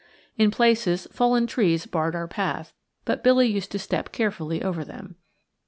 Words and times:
In 0.35 0.49
places, 0.49 1.07
fallen 1.11 1.45
trees 1.45 1.85
barred 1.85 2.15
our 2.15 2.27
path, 2.27 2.73
but 3.05 3.23
Billy 3.23 3.45
used 3.45 3.71
to 3.73 3.77
step 3.77 4.11
carefully 4.11 4.63
over 4.63 4.83
them. 4.83 5.15